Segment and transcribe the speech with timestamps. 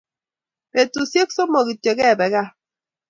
[0.73, 2.49] betushek somoku kityok kepeee kaa